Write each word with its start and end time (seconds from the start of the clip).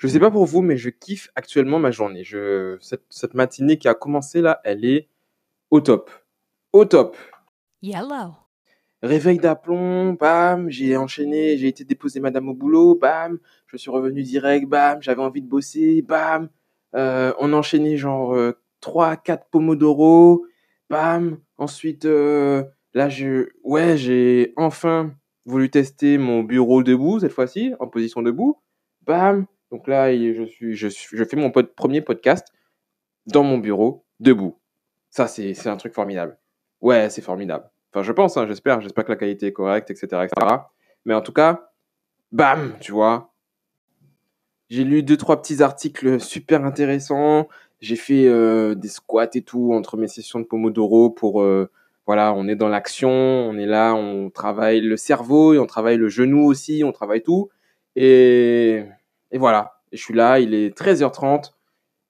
Je 0.00 0.06
sais 0.08 0.18
pas 0.18 0.30
pour 0.30 0.46
vous, 0.46 0.62
mais 0.62 0.78
je 0.78 0.88
kiffe 0.88 1.28
actuellement 1.34 1.78
ma 1.78 1.90
journée. 1.90 2.24
Je, 2.24 2.78
cette, 2.80 3.04
cette 3.10 3.34
matinée 3.34 3.76
qui 3.76 3.86
a 3.86 3.92
commencé 3.92 4.40
là, 4.40 4.58
elle 4.64 4.86
est 4.86 5.10
au 5.70 5.82
top. 5.82 6.10
Au 6.72 6.86
top. 6.86 7.18
Yellow. 7.82 8.32
Réveil 9.02 9.36
d'aplomb, 9.36 10.14
bam, 10.14 10.70
j'ai 10.70 10.96
enchaîné, 10.96 11.58
j'ai 11.58 11.68
été 11.68 11.84
déposer 11.84 12.18
madame 12.18 12.48
au 12.48 12.54
boulot, 12.54 12.94
bam, 12.94 13.38
je 13.66 13.76
suis 13.76 13.90
revenu 13.90 14.22
direct, 14.22 14.66
bam, 14.66 15.02
j'avais 15.02 15.20
envie 15.20 15.42
de 15.42 15.48
bosser, 15.48 16.00
bam. 16.00 16.48
Euh, 16.96 17.34
on 17.38 17.52
a 17.52 17.56
enchaîné 17.56 17.98
genre 17.98 18.34
euh, 18.34 18.58
3, 18.80 19.16
4 19.16 19.48
pomodoro, 19.50 20.46
bam. 20.88 21.36
Ensuite, 21.58 22.06
euh, 22.06 22.64
là, 22.94 23.10
je, 23.10 23.50
ouais, 23.64 23.98
j'ai 23.98 24.54
enfin 24.56 25.12
voulu 25.44 25.68
tester 25.68 26.16
mon 26.16 26.42
bureau 26.42 26.82
debout 26.82 27.20
cette 27.20 27.32
fois-ci, 27.32 27.74
en 27.80 27.86
position 27.86 28.22
debout, 28.22 28.62
bam. 29.02 29.46
Donc 29.70 29.86
là, 29.86 30.12
je, 30.12 30.44
suis, 30.44 30.74
je, 30.74 31.24
fais 31.24 31.36
mon 31.36 31.50
premier 31.50 32.00
podcast 32.00 32.46
dans 33.26 33.44
mon 33.44 33.58
bureau, 33.58 34.04
debout. 34.18 34.58
Ça, 35.10 35.26
c'est 35.26 35.66
un 35.66 35.76
truc 35.76 35.92
formidable. 35.92 36.38
Ouais, 36.80 37.10
c'est 37.10 37.22
formidable. 37.22 37.70
Enfin, 37.92 38.02
je 38.02 38.12
pense, 38.12 38.36
hein, 38.36 38.46
j'espère. 38.46 38.80
J'espère 38.80 39.04
que 39.04 39.12
la 39.12 39.16
qualité 39.16 39.46
est 39.46 39.52
correcte, 39.52 39.90
etc., 39.90 40.06
etc. 40.24 40.56
Mais 41.04 41.14
en 41.14 41.20
tout 41.20 41.32
cas, 41.32 41.70
bam, 42.32 42.76
tu 42.80 42.92
vois. 42.92 43.32
J'ai 44.68 44.84
lu 44.84 45.02
deux, 45.02 45.16
trois 45.16 45.40
petits 45.42 45.62
articles 45.62 46.20
super 46.20 46.64
intéressants. 46.64 47.48
J'ai 47.80 47.96
fait 47.96 48.28
euh, 48.28 48.74
des 48.74 48.88
squats 48.88 49.30
et 49.34 49.42
tout 49.42 49.72
entre 49.72 49.96
mes 49.96 50.06
sessions 50.06 50.38
de 50.38 50.44
Pomodoro 50.44 51.10
pour, 51.10 51.42
euh, 51.42 51.70
voilà, 52.06 52.34
on 52.34 52.46
est 52.46 52.56
dans 52.56 52.68
l'action, 52.68 53.10
on 53.10 53.56
est 53.56 53.66
là, 53.66 53.94
on 53.94 54.30
travaille 54.30 54.80
le 54.80 54.96
cerveau 54.96 55.54
et 55.54 55.58
on 55.58 55.66
travaille 55.66 55.96
le 55.96 56.08
genou 56.08 56.44
aussi, 56.44 56.82
on 56.84 56.92
travaille 56.92 57.22
tout. 57.22 57.48
Et, 57.96 58.84
et 59.32 59.38
voilà, 59.38 59.80
je 59.92 59.98
suis 59.98 60.14
là, 60.14 60.38
il 60.40 60.54
est 60.54 60.76
13h30. 60.76 61.52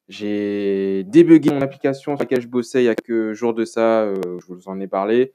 J'ai 0.08 1.04
débugué 1.04 1.50
mon 1.50 1.60
application 1.60 2.16
sur 2.16 2.20
laquelle 2.20 2.40
je 2.40 2.48
bossais 2.48 2.82
il 2.82 2.86
y 2.86 2.88
a 2.88 2.94
quelques 2.94 3.32
jours 3.34 3.54
de 3.54 3.64
ça, 3.64 4.02
euh, 4.02 4.16
je 4.40 4.52
vous 4.52 4.68
en 4.68 4.80
ai 4.80 4.88
parlé. 4.88 5.32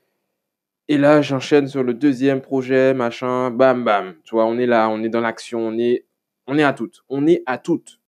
Et 0.88 0.98
là, 0.98 1.22
j'enchaîne 1.22 1.68
sur 1.68 1.84
le 1.84 1.94
deuxième 1.94 2.42
projet, 2.42 2.94
machin, 2.94 3.52
bam, 3.52 3.84
bam. 3.84 4.16
Tu 4.24 4.36
vois, 4.36 4.46
on 4.46 4.58
est 4.58 4.66
là, 4.66 4.90
on 4.90 5.02
est 5.02 5.10
dans 5.10 5.22
l'action, 5.22 5.60
on 5.60 5.78
est, 5.78 6.06
on 6.46 6.58
est 6.58 6.64
à 6.64 6.74
toutes. 6.74 7.04
On 7.10 7.26
est 7.26 7.42
à 7.46 7.58
toutes. 7.58 8.00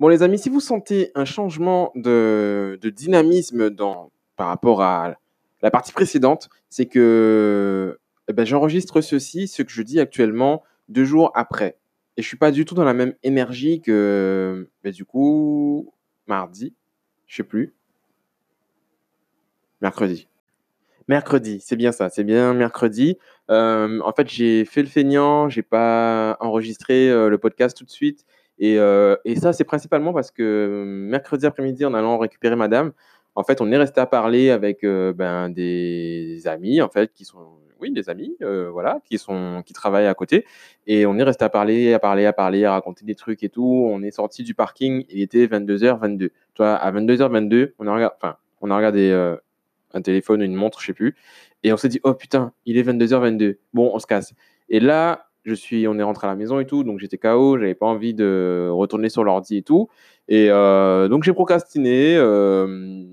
Bon, 0.00 0.08
les 0.08 0.22
amis, 0.22 0.38
si 0.38 0.48
vous 0.48 0.60
sentez 0.60 1.10
un 1.14 1.24
changement 1.24 1.92
de, 1.94 2.78
de 2.80 2.90
dynamisme 2.90 3.70
dans, 3.70 4.10
par 4.36 4.48
rapport 4.48 4.82
à 4.82 5.14
la 5.62 5.70
partie 5.70 5.92
précédente, 5.92 6.48
c'est 6.68 6.86
que 6.86 7.97
eh 8.28 8.32
ben, 8.32 8.44
j'enregistre 8.44 9.00
ceci, 9.00 9.48
ce 9.48 9.62
que 9.62 9.70
je 9.70 9.82
dis 9.82 10.00
actuellement, 10.00 10.62
deux 10.88 11.04
jours 11.04 11.32
après. 11.34 11.78
Et 12.16 12.22
je 12.22 12.26
suis 12.28 12.36
pas 12.36 12.50
du 12.50 12.64
tout 12.64 12.74
dans 12.74 12.84
la 12.84 12.94
même 12.94 13.14
énergie 13.22 13.80
que, 13.80 14.68
ben, 14.84 14.92
du 14.92 15.04
coup, 15.04 15.94
mardi, 16.26 16.74
je 17.26 17.36
sais 17.36 17.42
plus, 17.42 17.74
mercredi. 19.80 20.28
Mercredi, 21.08 21.60
c'est 21.60 21.76
bien 21.76 21.90
ça, 21.90 22.10
c'est 22.10 22.24
bien 22.24 22.52
mercredi. 22.52 23.16
Euh, 23.50 24.00
en 24.04 24.12
fait, 24.12 24.28
j'ai 24.28 24.66
fait 24.66 24.82
le 24.82 24.88
feignant, 24.88 25.48
j'ai 25.48 25.62
pas 25.62 26.36
enregistré 26.40 27.08
euh, 27.10 27.30
le 27.30 27.38
podcast 27.38 27.76
tout 27.78 27.84
de 27.84 27.90
suite. 27.90 28.26
Et, 28.58 28.78
euh, 28.78 29.16
ça, 29.36 29.54
c'est 29.54 29.64
principalement 29.64 30.12
parce 30.12 30.30
que 30.30 30.84
mercredi 30.86 31.46
après-midi, 31.46 31.86
en 31.86 31.94
allant 31.94 32.18
récupérer 32.18 32.56
madame, 32.56 32.92
en 33.36 33.44
fait, 33.44 33.62
on 33.62 33.70
est 33.72 33.76
resté 33.78 34.00
à 34.00 34.06
parler 34.06 34.50
avec 34.50 34.82
ben, 34.82 35.48
des 35.48 36.42
amis, 36.46 36.82
en 36.82 36.88
fait, 36.88 37.12
qui 37.14 37.24
sont, 37.24 37.58
oui, 37.80 37.90
des 37.92 38.08
amis, 38.10 38.36
euh, 38.42 38.70
voilà, 38.70 39.00
qui 39.04 39.18
sont, 39.18 39.62
qui 39.64 39.72
travaillent 39.72 40.06
à 40.06 40.14
côté. 40.14 40.44
Et 40.86 41.06
on 41.06 41.16
est 41.18 41.22
resté 41.22 41.44
à 41.44 41.48
parler, 41.48 41.92
à 41.94 41.98
parler, 41.98 42.26
à 42.26 42.32
parler, 42.32 42.64
à 42.64 42.72
raconter 42.72 43.04
des 43.04 43.14
trucs 43.14 43.42
et 43.42 43.48
tout. 43.48 43.86
On 43.90 44.02
est 44.02 44.10
sorti 44.10 44.42
du 44.42 44.54
parking, 44.54 45.04
il 45.08 45.20
était 45.20 45.46
22h22. 45.46 46.18
Tu 46.18 46.32
vois, 46.58 46.74
à 46.74 46.92
22h22, 46.92 47.72
on 47.78 47.86
a 47.86 47.94
regardé, 47.94 48.16
on 48.60 48.70
a 48.70 48.76
regardé 48.76 49.36
un 49.94 50.02
téléphone, 50.02 50.42
une 50.42 50.54
montre, 50.54 50.80
je 50.80 50.86
sais 50.86 50.92
plus. 50.92 51.16
Et 51.62 51.72
on 51.72 51.76
s'est 51.76 51.88
dit, 51.88 52.00
oh 52.04 52.14
putain, 52.14 52.52
il 52.66 52.76
est 52.78 52.82
22h22. 52.82 53.56
Bon, 53.74 53.90
on 53.92 53.98
se 53.98 54.06
casse. 54.06 54.34
Et 54.68 54.80
là, 54.80 55.28
je 55.44 55.54
suis, 55.54 55.88
on 55.88 55.98
est 55.98 56.02
rentré 56.02 56.26
à 56.26 56.30
la 56.30 56.36
maison 56.36 56.60
et 56.60 56.66
tout, 56.66 56.84
donc 56.84 56.98
j'étais 56.98 57.18
KO, 57.18 57.58
j'avais 57.58 57.74
pas 57.74 57.86
envie 57.86 58.14
de 58.14 58.68
retourner 58.70 59.08
sur 59.08 59.24
l'ordi 59.24 59.56
et 59.56 59.62
tout. 59.62 59.88
Et 60.28 60.48
euh, 60.50 61.08
donc 61.08 61.24
j'ai 61.24 61.32
procrastiné. 61.32 62.16
euh, 62.16 63.04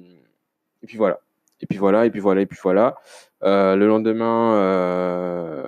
et 0.84 0.88
puis 0.88 0.98
voilà. 0.98 1.20
Et 1.62 1.68
puis 1.68 1.78
voilà, 1.78 2.06
et 2.06 2.12
puis 2.12 2.20
voilà, 2.20 2.42
et 2.42 2.46
puis 2.46 2.60
voilà. 2.62 2.96
Euh, 3.44 3.76
le 3.76 3.88
lendemain, 3.88 4.56
euh, 4.56 5.66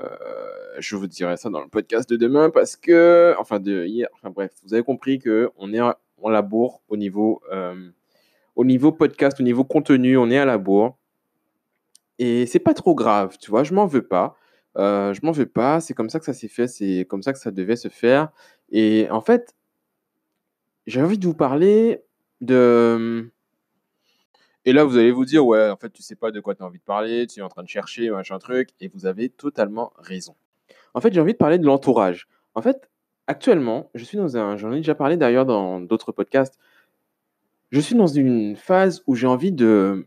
je 0.79 0.95
vous 0.95 1.07
dirai 1.07 1.37
ça 1.37 1.49
dans 1.49 1.61
le 1.61 1.67
podcast 1.67 2.09
de 2.09 2.15
demain 2.15 2.49
parce 2.49 2.75
que, 2.75 3.35
enfin 3.39 3.59
de 3.59 3.85
hier, 3.85 4.07
enfin 4.13 4.29
bref, 4.29 4.51
vous 4.63 4.73
avez 4.73 4.83
compris 4.83 5.19
que 5.19 5.49
on 5.57 5.73
est 5.73 5.79
en 5.79 6.29
labour 6.29 6.81
au 6.89 6.97
niveau, 6.97 7.41
euh, 7.53 7.89
au 8.55 8.65
niveau 8.65 8.91
podcast, 8.91 9.39
au 9.39 9.43
niveau 9.43 9.63
contenu, 9.63 10.17
on 10.17 10.29
est 10.29 10.37
à 10.37 10.45
la 10.45 10.57
bourre. 10.57 10.97
Et 12.19 12.45
c'est 12.47 12.59
pas 12.59 12.73
trop 12.73 12.95
grave, 12.95 13.37
tu 13.39 13.51
vois, 13.51 13.63
je 13.63 13.73
m'en 13.73 13.85
veux 13.85 14.05
pas. 14.07 14.35
Je 14.75 15.25
m'en 15.25 15.31
veux 15.31 15.47
pas, 15.47 15.79
c'est 15.79 15.95
comme 15.95 16.09
ça 16.09 16.19
que 16.19 16.25
ça 16.25 16.33
s'est 16.33 16.47
fait, 16.47 16.67
c'est 16.67 17.05
comme 17.09 17.23
ça 17.23 17.33
que 17.33 17.39
ça 17.39 17.49
devait 17.49 17.75
se 17.75 17.87
faire. 17.87 18.29
Et 18.69 19.07
en 19.09 19.21
fait, 19.21 19.55
j'ai 20.87 21.01
envie 21.01 21.17
de 21.17 21.25
vous 21.25 21.33
parler 21.33 22.01
de. 22.41 23.31
Et 24.67 24.73
là, 24.73 24.83
vous 24.83 24.97
allez 24.97 25.11
vous 25.11 25.23
dire, 25.23 25.45
ouais, 25.45 25.69
en 25.69 25.77
fait, 25.77 25.89
tu 25.91 26.03
sais 26.03 26.17
pas 26.17 26.29
de 26.29 26.41
quoi 26.41 26.53
tu 26.53 26.61
as 26.61 26.65
envie 26.65 26.77
de 26.77 26.83
parler, 26.83 27.25
tu 27.25 27.39
es 27.39 27.41
en 27.41 27.47
train 27.47 27.63
de 27.63 27.69
chercher, 27.69 28.09
machin 28.09 28.37
truc, 28.37 28.71
et 28.81 28.89
vous 28.89 29.05
avez 29.05 29.29
totalement 29.29 29.93
raison. 29.97 30.35
En 30.93 30.99
fait, 30.99 31.13
j'ai 31.13 31.21
envie 31.21 31.31
de 31.31 31.37
parler 31.37 31.57
de 31.57 31.65
l'entourage. 31.65 32.27
En 32.53 32.61
fait, 32.61 32.89
actuellement, 33.27 33.89
je 33.95 34.03
suis 34.03 34.17
dans 34.17 34.35
un. 34.35 34.57
J'en 34.57 34.73
ai 34.73 34.75
déjà 34.75 34.93
parlé 34.93 35.15
d'ailleurs 35.15 35.45
dans 35.45 35.79
d'autres 35.79 36.11
podcasts. 36.11 36.59
Je 37.71 37.79
suis 37.79 37.95
dans 37.95 38.07
une 38.07 38.57
phase 38.57 39.03
où 39.07 39.15
j'ai 39.15 39.25
envie 39.25 39.53
de 39.53 40.05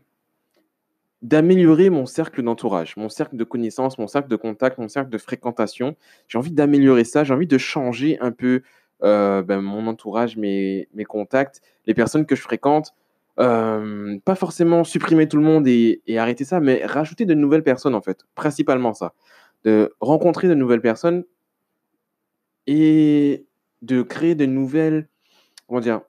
d'améliorer 1.23 1.89
mon 1.89 2.05
cercle 2.05 2.43
d'entourage, 2.43 2.95
mon 2.97 3.09
cercle 3.09 3.37
de 3.37 3.43
connaissances, 3.43 3.97
mon 3.97 4.07
cercle 4.07 4.29
de 4.29 4.35
contacts, 4.35 4.77
mon 4.77 4.89
cercle 4.89 5.09
de 5.09 5.17
fréquentation. 5.17 5.95
J'ai 6.27 6.37
envie 6.37 6.51
d'améliorer 6.51 7.03
ça, 7.03 7.23
j'ai 7.23 7.33
envie 7.33 7.47
de 7.47 7.57
changer 7.57 8.19
un 8.19 8.31
peu 8.31 8.61
euh, 9.01 9.41
ben, 9.41 9.59
mon 9.59 9.87
entourage, 9.87 10.37
mes, 10.37 10.87
mes 10.93 11.05
contacts, 11.05 11.63
les 11.87 11.95
personnes 11.95 12.27
que 12.27 12.35
je 12.35 12.43
fréquente. 12.43 12.93
Pas 13.37 14.35
forcément 14.35 14.83
supprimer 14.83 15.27
tout 15.27 15.37
le 15.37 15.43
monde 15.43 15.67
et, 15.67 16.01
et 16.07 16.19
arrêter 16.19 16.43
ça, 16.45 16.59
mais 16.59 16.85
rajouter 16.85 17.25
de 17.25 17.33
nouvelles 17.33 17.63
personnes 17.63 17.95
en 17.95 18.01
fait, 18.01 18.25
principalement 18.35 18.93
ça. 18.93 19.13
De 19.63 19.93
rencontrer 19.99 20.47
de 20.47 20.53
nouvelles 20.55 20.81
personnes 20.81 21.23
et 22.67 23.45
de 23.81 24.01
créer 24.03 24.35
de 24.35 24.45
nouvelles, 24.45 25.07
comment 25.67 25.81
dire, 25.81 26.01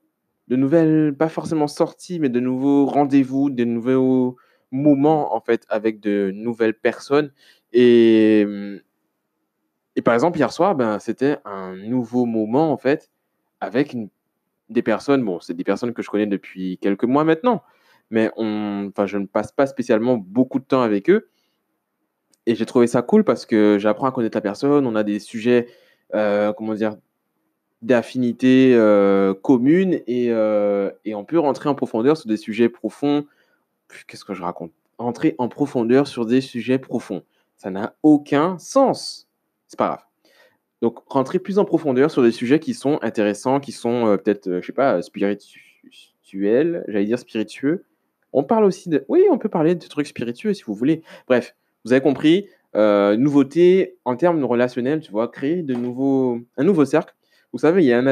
de 0.48 0.56
nouvelles, 0.56 1.14
pas 1.16 1.28
forcément 1.28 1.68
sorties, 1.68 2.20
mais 2.20 2.28
de 2.28 2.40
nouveaux 2.40 2.86
rendez-vous, 2.86 3.50
de 3.50 3.64
nouveaux 3.64 4.36
moments 4.72 5.34
en 5.34 5.40
fait 5.40 5.64
avec 5.68 6.00
de 6.00 6.32
nouvelles 6.34 6.78
personnes. 6.78 7.32
Et, 7.72 8.46
et 9.96 10.02
par 10.02 10.14
exemple, 10.14 10.38
hier 10.38 10.52
soir, 10.52 10.74
ben, 10.74 10.98
c'était 10.98 11.38
un 11.44 11.76
nouveau 11.76 12.24
moment 12.24 12.72
en 12.72 12.76
fait 12.76 13.10
avec 13.60 13.92
une- 13.92 14.08
des 14.72 14.82
personnes, 14.82 15.24
bon, 15.24 15.40
c'est 15.40 15.54
des 15.54 15.64
personnes 15.64 15.92
que 15.92 16.02
je 16.02 16.10
connais 16.10 16.26
depuis 16.26 16.78
quelques 16.78 17.04
mois 17.04 17.24
maintenant, 17.24 17.62
mais 18.10 18.30
on, 18.36 18.88
enfin, 18.88 19.06
je 19.06 19.18
ne 19.18 19.26
passe 19.26 19.52
pas 19.52 19.66
spécialement 19.66 20.16
beaucoup 20.16 20.58
de 20.58 20.64
temps 20.64 20.82
avec 20.82 21.08
eux. 21.10 21.28
Et 22.46 22.54
j'ai 22.54 22.66
trouvé 22.66 22.86
ça 22.86 23.02
cool 23.02 23.24
parce 23.24 23.46
que 23.46 23.78
j'apprends 23.78 24.06
à 24.06 24.12
connaître 24.12 24.36
la 24.36 24.40
personne, 24.40 24.86
on 24.86 24.96
a 24.96 25.04
des 25.04 25.18
sujets, 25.20 25.68
euh, 26.14 26.52
comment 26.52 26.74
dire, 26.74 26.96
d'affinités 27.82 28.74
euh, 28.74 29.34
communes 29.34 30.00
et, 30.06 30.30
euh, 30.30 30.90
et 31.04 31.14
on 31.14 31.24
peut 31.24 31.38
rentrer 31.38 31.68
en 31.68 31.74
profondeur 31.74 32.16
sur 32.16 32.28
des 32.28 32.36
sujets 32.36 32.68
profonds. 32.68 33.26
Qu'est-ce 34.06 34.24
que 34.24 34.34
je 34.34 34.42
raconte? 34.42 34.72
Rentrer 34.98 35.34
en 35.38 35.48
profondeur 35.48 36.06
sur 36.06 36.26
des 36.26 36.40
sujets 36.40 36.78
profonds. 36.78 37.22
Ça 37.56 37.70
n'a 37.70 37.94
aucun 38.02 38.58
sens. 38.58 39.28
C'est 39.68 39.78
pas 39.78 39.86
grave. 39.86 40.11
Donc, 40.82 40.98
rentrer 41.06 41.38
plus 41.38 41.58
en 41.58 41.64
profondeur 41.64 42.10
sur 42.10 42.22
des 42.22 42.32
sujets 42.32 42.58
qui 42.58 42.74
sont 42.74 42.98
intéressants, 43.00 43.60
qui 43.60 43.72
sont 43.72 44.06
euh, 44.06 44.16
peut-être, 44.18 44.48
euh, 44.48 44.60
je 44.60 44.66
sais 44.66 44.72
pas, 44.72 45.00
spirituels, 45.00 46.84
j'allais 46.88 47.04
dire 47.06 47.18
spiritueux. 47.18 47.84
On 48.34 48.42
parle 48.44 48.64
aussi 48.64 48.88
de... 48.90 49.04
Oui, 49.08 49.24
on 49.30 49.38
peut 49.38 49.48
parler 49.48 49.74
de 49.74 49.86
trucs 49.86 50.08
spiritueux 50.08 50.52
si 50.52 50.64
vous 50.64 50.74
voulez. 50.74 51.02
Bref, 51.28 51.54
vous 51.84 51.92
avez 51.92 52.02
compris. 52.02 52.48
Euh, 52.74 53.16
nouveauté 53.18 53.96
en 54.06 54.16
termes 54.16 54.42
relationnels, 54.44 55.00
tu 55.00 55.12
vois, 55.12 55.28
créer 55.28 55.62
de 55.62 55.74
nouveaux... 55.74 56.40
un 56.56 56.64
nouveau 56.64 56.84
cercle. 56.84 57.14
Vous 57.52 57.58
savez, 57.58 57.82
il 57.82 57.86
y 57.86 57.92
a 57.92 57.98
un 57.98 58.06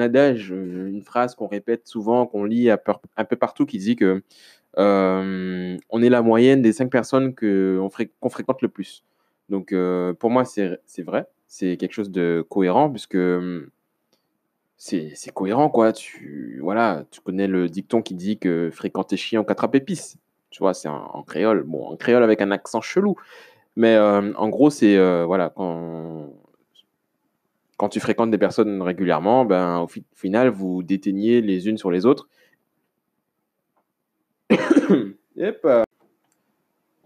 adage, 0.00 0.52
euh, 0.52 0.88
une 0.88 1.02
phrase 1.02 1.34
qu'on 1.34 1.48
répète 1.48 1.88
souvent, 1.88 2.24
qu'on 2.26 2.44
lit 2.44 2.70
un 2.70 2.78
peu, 2.78 3.36
partout, 3.36 3.66
qui 3.66 3.78
dit 3.78 3.96
que 3.96 4.22
euh, 4.78 5.76
on 5.90 6.02
est 6.02 6.08
la 6.08 6.22
moyenne 6.22 6.62
des 6.62 6.72
cinq 6.72 6.90
personnes 6.90 7.34
qu'on 7.34 7.90
fréquente 7.90 8.62
le 8.62 8.68
plus. 8.68 9.04
Donc, 9.48 9.72
euh, 9.72 10.14
pour 10.14 10.30
moi, 10.30 10.44
c'est 10.44 11.02
vrai. 11.02 11.26
C'est 11.46 11.76
quelque 11.76 11.92
chose 11.92 12.10
de 12.10 12.44
cohérent, 12.48 12.90
puisque 12.90 13.18
c'est 14.76 15.32
cohérent, 15.32 15.68
quoi. 15.68 15.92
Tu, 15.92 16.60
voilà, 16.62 17.04
tu 17.10 17.20
connais 17.20 17.46
le 17.46 17.68
dicton 17.68 18.02
qui 18.02 18.14
dit 18.14 18.38
que 18.38 18.70
fréquenter 18.72 19.16
chien, 19.16 19.44
qu'attrape 19.44 19.74
épice. 19.74 20.18
Tu 20.50 20.60
vois, 20.60 20.74
c'est 20.74 20.88
en, 20.88 21.22
créole. 21.22 21.62
Bon, 21.64 21.86
en 21.88 21.96
créole 21.96 22.22
avec 22.22 22.40
un 22.40 22.50
accent 22.50 22.80
chelou. 22.80 23.16
Mais 23.76 23.98
en 23.98 24.48
gros, 24.48 24.70
c'est, 24.70 24.96
euh, 24.96 25.24
voilà, 25.26 25.50
quand 25.50 26.30
quand 27.76 27.88
tu 27.88 28.00
fréquentes 28.00 28.30
des 28.30 28.38
personnes 28.38 28.82
régulièrement, 28.82 29.44
ben, 29.44 29.80
au, 29.80 29.88
final, 30.14 30.48
vous 30.48 30.82
déteignez 30.82 31.40
les 31.40 31.68
unes 31.68 31.78
sur 31.78 31.90
les 31.90 32.06
autres. 32.06 32.28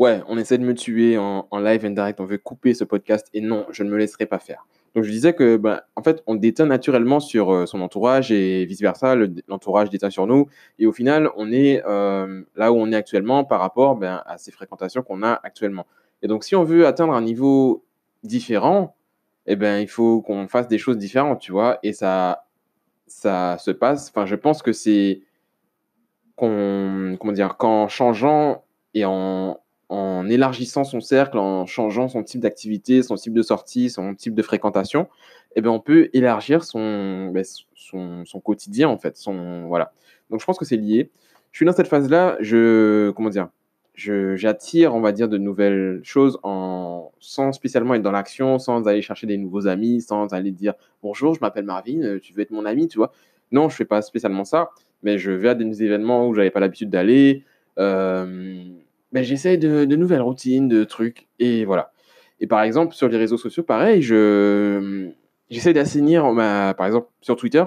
Ouais, 0.00 0.22
on 0.28 0.38
essaie 0.38 0.56
de 0.56 0.64
me 0.64 0.72
tuer 0.72 1.18
en, 1.18 1.46
live 1.52 1.84
and 1.84 1.90
direct. 1.90 2.20
On 2.20 2.24
veut 2.24 2.38
couper 2.38 2.72
ce 2.72 2.84
podcast 2.84 3.28
et 3.34 3.42
non, 3.42 3.66
je 3.70 3.82
ne 3.82 3.90
me 3.90 3.98
laisserai 3.98 4.24
pas 4.24 4.38
faire. 4.38 4.66
Donc 4.94 5.04
je 5.04 5.10
disais 5.10 5.34
que, 5.34 5.58
ben, 5.58 5.82
en 5.94 6.02
fait, 6.02 6.22
on 6.26 6.36
déteint 6.36 6.64
naturellement 6.64 7.20
sur 7.20 7.52
euh, 7.52 7.66
son 7.66 7.82
entourage 7.82 8.32
et 8.32 8.64
vice 8.64 8.80
versa. 8.80 9.14
L'entourage 9.46 9.90
déteint 9.90 10.08
sur 10.08 10.26
nous. 10.26 10.46
Et 10.78 10.86
au 10.86 10.92
final, 10.92 11.28
on 11.36 11.52
est 11.52 11.82
euh, 11.86 12.42
là 12.56 12.72
où 12.72 12.76
on 12.76 12.90
est 12.90 12.96
actuellement 12.96 13.44
par 13.44 13.60
rapport 13.60 13.94
ben, 13.94 14.22
à 14.24 14.38
ces 14.38 14.50
fréquentations 14.50 15.02
qu'on 15.02 15.22
a 15.22 15.38
actuellement. 15.42 15.86
Et 16.22 16.28
donc, 16.28 16.44
si 16.44 16.56
on 16.56 16.64
veut 16.64 16.86
atteindre 16.86 17.12
un 17.12 17.20
niveau 17.20 17.84
différent, 18.22 18.96
eh 19.44 19.54
ben, 19.54 19.80
il 19.80 19.88
faut 19.88 20.22
qu'on 20.22 20.48
fasse 20.48 20.66
des 20.66 20.78
choses 20.78 20.96
différentes, 20.96 21.40
tu 21.40 21.52
vois. 21.52 21.78
Et 21.82 21.92
ça, 21.92 22.46
ça 23.06 23.58
se 23.58 23.70
passe. 23.70 24.08
Enfin, 24.08 24.24
je 24.24 24.34
pense 24.34 24.62
que 24.62 24.72
c'est 24.72 25.20
qu'on, 26.36 27.18
comment 27.20 27.48
qu'en 27.58 27.86
changeant 27.88 28.64
et 28.94 29.04
en, 29.04 29.60
en 29.90 30.28
élargissant 30.28 30.84
son 30.84 31.00
cercle, 31.00 31.36
en 31.36 31.66
changeant 31.66 32.08
son 32.08 32.22
type 32.22 32.40
d'activité, 32.40 33.02
son 33.02 33.16
type 33.16 33.34
de 33.34 33.42
sortie, 33.42 33.90
son 33.90 34.14
type 34.14 34.34
de 34.34 34.42
fréquentation, 34.42 35.08
eh 35.56 35.60
ben, 35.60 35.70
on 35.70 35.80
peut 35.80 36.08
élargir 36.12 36.62
son, 36.62 37.26
ben, 37.32 37.44
son, 37.74 38.24
son, 38.24 38.40
quotidien, 38.40 38.88
en 38.88 38.98
fait. 38.98 39.16
Son, 39.16 39.66
voilà. 39.66 39.92
Donc, 40.30 40.40
je 40.40 40.46
pense 40.46 40.58
que 40.58 40.64
c'est 40.64 40.76
lié. 40.76 41.10
Je 41.50 41.58
suis 41.58 41.66
dans 41.66 41.72
cette 41.72 41.88
phase-là, 41.88 42.36
je, 42.40 43.10
comment 43.10 43.30
dire, 43.30 43.48
j'attire, 43.96 44.94
on 44.94 45.00
va 45.00 45.10
dire, 45.10 45.28
de 45.28 45.38
nouvelles 45.38 46.00
choses 46.04 46.38
en, 46.44 47.10
sans 47.18 47.50
spécialement 47.50 47.94
être 47.94 48.02
dans 48.02 48.12
l'action, 48.12 48.60
sans 48.60 48.86
aller 48.86 49.02
chercher 49.02 49.26
des 49.26 49.36
nouveaux 49.36 49.66
amis, 49.66 50.00
sans 50.00 50.32
aller 50.32 50.52
dire 50.52 50.74
bonjour, 51.02 51.34
je 51.34 51.40
m'appelle 51.40 51.64
Marvin, 51.64 52.00
euh, 52.02 52.20
tu 52.20 52.32
veux 52.32 52.42
être 52.42 52.52
mon 52.52 52.64
ami, 52.64 52.86
tu 52.86 52.98
vois. 52.98 53.12
Non, 53.50 53.68
je 53.68 53.74
fais 53.74 53.84
pas 53.84 54.00
spécialement 54.02 54.44
ça, 54.44 54.70
mais 55.02 55.18
je 55.18 55.32
vais 55.32 55.48
à 55.48 55.54
des 55.56 55.82
événements 55.82 56.28
où 56.28 56.34
j'avais 56.34 56.50
pas 56.50 56.60
l'habitude 56.60 56.90
d'aller. 56.90 57.44
Euh, 57.78 58.62
ben, 59.12 59.24
j'essaie 59.24 59.56
de, 59.56 59.84
nouvelles 59.84 60.22
routines, 60.22 60.68
de 60.68 60.84
trucs, 60.84 61.28
et 61.38 61.64
voilà. 61.64 61.92
Et 62.40 62.46
par 62.46 62.62
exemple, 62.62 62.94
sur 62.94 63.08
les 63.08 63.18
réseaux 63.18 63.36
sociaux, 63.36 63.62
pareil, 63.62 64.02
je, 64.02 65.10
j'essaie 65.50 65.72
d'assainir, 65.72 66.30
ma, 66.32 66.74
par 66.74 66.86
exemple, 66.86 67.08
sur 67.20 67.36
Twitter, 67.36 67.64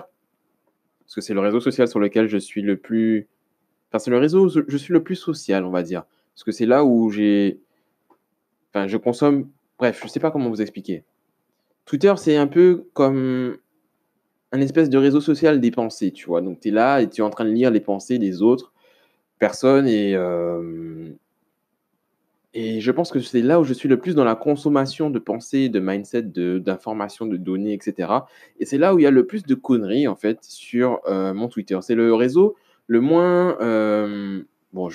parce 1.02 1.16
que 1.16 1.22
c'est 1.22 1.34
le 1.34 1.42
réseau 1.42 1.60
social 1.60 1.88
sur 1.88 2.00
lequel 2.00 2.28
je 2.28 2.38
suis 2.38 2.62
le 2.62 2.78
plus 2.78 3.28
c'est 4.00 4.12
le 4.12 4.18
réseau 4.18 4.46
où 4.46 4.50
je 4.50 4.78
suis 4.78 4.94
le 4.94 5.04
plus 5.04 5.16
social, 5.16 5.66
on 5.66 5.70
va 5.70 5.84
dire. 5.84 6.04
Parce 6.34 6.44
que 6.44 6.52
c'est 6.52 6.66
là 6.66 6.84
où 6.84 7.10
j'ai. 7.10 7.60
Enfin, 8.70 8.88
je 8.88 8.98
consomme. 8.98 9.50
Bref, 9.78 10.00
je 10.00 10.06
ne 10.06 10.10
sais 10.10 10.20
pas 10.20 10.32
comment 10.32 10.50
vous 10.50 10.62
expliquer. 10.62 11.04
Twitter, 11.86 12.14
c'est 12.18 12.38
un 12.38 12.48
peu 12.48 12.88
comme 12.94 13.58
un 14.52 14.62
espèce 14.62 14.90
de 14.90 14.98
réseau 14.98 15.22
social 15.22 15.60
des 15.60 15.72
pensées, 15.72 16.12
tu 16.12 16.26
vois. 16.26 16.42
Donc, 16.42 16.60
tu 16.60 16.70
es 16.70 16.72
là 16.72 17.02
et 17.02 17.10
tu 17.10 17.22
es 17.22 17.24
en 17.24 17.30
train 17.30 17.46
de 17.46 17.52
lire 17.52 17.72
les 17.72 17.82
pensées 17.82 18.18
des 18.18 18.42
autres 18.42 18.74
personnes 19.40 19.88
et. 19.88 20.16
Euh, 20.16 21.12
et 22.54 22.82
je 22.82 22.92
pense 22.92 23.12
que 23.12 23.20
c'est 23.20 23.42
là 23.42 23.60
où 23.60 23.64
je 23.64 23.74
suis 23.74 23.90
le 23.90 24.00
plus 24.00 24.14
dans 24.14 24.24
la 24.24 24.36
consommation 24.36 25.10
de 25.10 25.18
pensées, 25.18 25.70
de 25.70 25.80
mindset, 25.80 26.22
d'informations, 26.22 27.26
de, 27.26 27.36
données, 27.36 27.74
etc. 27.74 28.12
Et 28.60 28.66
c'est 28.66 28.78
là 28.78 28.94
où 28.94 29.00
il 29.00 29.04
y 29.04 29.08
a 29.08 29.12
le 29.12 29.26
plus 29.26 29.44
de 29.44 29.56
conneries, 29.56 30.08
en 30.08 30.16
fait, 30.16 30.44
sur 30.44 31.00
euh, 31.08 31.34
mon 31.34 31.48
Twitter. 31.48 31.78
C'est 31.82 31.96
le 31.96 32.14
réseau 32.14 32.56
le 32.86 33.02
moins. 33.02 33.58
Euh, 33.60 34.44
bon, 34.72 34.90